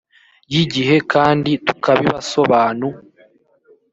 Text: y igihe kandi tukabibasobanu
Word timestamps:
y 0.53 0.55
igihe 0.63 0.95
kandi 1.13 1.51
tukabibasobanu 1.65 2.87